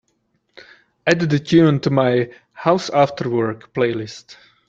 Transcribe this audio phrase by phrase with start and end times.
[1.05, 4.35] Add the tune to my House Afterwork playlist.